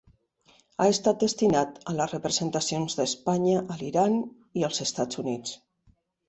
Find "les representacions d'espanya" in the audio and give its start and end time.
1.97-3.61